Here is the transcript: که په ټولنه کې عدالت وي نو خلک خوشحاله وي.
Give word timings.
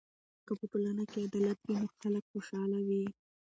که 0.45 0.53
په 0.59 0.65
ټولنه 0.71 1.03
کې 1.11 1.25
عدالت 1.27 1.59
وي 1.63 1.75
نو 1.81 1.87
خلک 2.01 2.23
خوشحاله 2.31 2.79
وي. 2.87 3.03